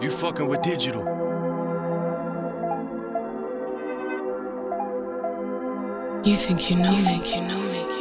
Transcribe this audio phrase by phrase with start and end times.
[0.00, 1.04] You fucking with digital.
[6.24, 7.02] You think you know you me.
[7.02, 7.99] Think you know me.